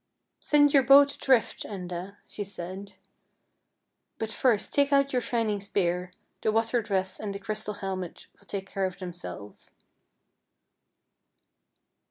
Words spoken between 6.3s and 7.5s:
the water dress and the